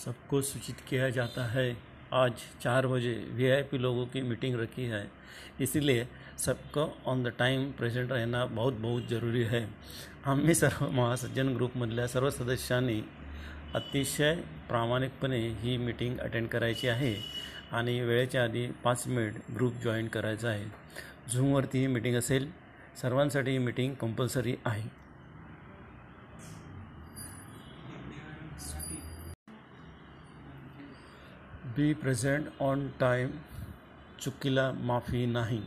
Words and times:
सबको 0.00 0.40
सूचित 0.40 0.74
किया 0.88 1.08
जाता 1.10 1.42
है। 1.46 1.72
आज 2.12 2.32
चार 2.62 2.86
बजे 2.86 3.12
वीआईपी 3.30 3.78
लोगों 3.78 4.04
की 4.06 4.20
मीटिंग 4.22 4.54
रखी 4.60 4.84
है। 4.84 5.02
इसीलिए 5.60 6.06
सबको 6.38 6.84
ऑन 7.06 7.22
द 7.22 7.32
टाइम 7.38 7.70
प्रेझेंट 7.70 8.12
राहणं 8.12 8.54
बहुत 8.54 8.74
बहुत 8.74 9.08
ज़रूरी 9.10 9.42
आहे 9.44 9.64
आम्ही 10.26 10.54
सर्व 10.54 10.86
महासज्जन 10.90 11.54
ग्रुपमधल्या 11.54 12.06
सर्व 12.06 12.30
सदस्यांनी 12.30 13.00
अतिशय 13.74 14.34
प्रामाणिकपणे 14.68 15.40
ही 15.60 15.76
मीटिंग 15.76 16.18
अटेंड 16.18 16.48
करायची 16.48 16.88
आहे 16.88 17.14
आणि 17.72 18.00
वेळेच्या 18.00 18.44
आधी 18.44 18.66
पाच 18.84 19.06
मिनिट 19.06 19.34
ग्रुप 19.54 19.74
जॉईन 19.84 20.08
करायचा 20.08 20.48
आहे. 20.48 20.64
झूमवरती 21.32 21.78
ही 21.78 21.86
मीटिंग 21.86 22.16
असेल. 22.16 22.50
सर्वांसाठी 23.02 23.50
ही 23.50 23.58
मीटिंग 23.58 23.94
कंपल्सरी 23.94 24.54
आहे. 24.64 24.88
बी 31.76 31.92
प्रेजेंट 31.94 32.48
ऑन 32.62 32.88
टाइम 33.00 33.30
चुकीला 34.20 34.70
माफ़ी 34.88 35.24
नाही 35.26 35.60